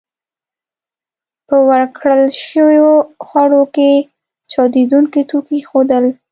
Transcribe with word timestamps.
په 1.47 1.57
ورکړل 1.69 2.21
شويو 2.45 2.91
خوړو 3.25 3.63
کې 3.75 3.91
چاودېدونکي 4.51 5.21
توکي 5.29 5.55
ایښودل 5.59 6.05